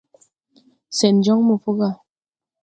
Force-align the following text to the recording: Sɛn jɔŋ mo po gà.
Sɛn 0.97 1.15
jɔŋ 1.25 1.39
mo 1.47 1.55
po 1.63 1.69
gà. 1.79 1.89